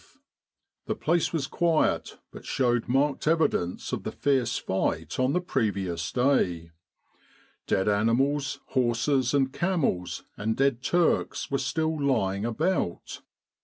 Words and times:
The 0.87 0.95
place 0.95 1.31
was 1.31 1.45
quiet, 1.45 2.17
but 2.31 2.43
showed 2.43 2.87
marked 2.87 3.27
evidence 3.27 3.91
of 3.93 4.01
the 4.01 4.11
fierce 4.11 4.57
fight 4.57 5.19
on 5.19 5.33
the 5.33 5.39
previous 5.41 6.11
day. 6.11 6.71
Dead 7.67 7.87
animals, 7.87 8.61
horses 8.69 9.35
and 9.35 9.53
camels, 9.53 10.23
and 10.35 10.57
dead 10.57 10.81
Turks 10.81 11.51
were 11.51 11.59
still 11.59 11.91
lying 11.91 12.41
96 12.41 12.41
Kantara 12.41 12.45
and 12.47 12.57
Katia 12.57 12.67
about. 12.87 13.21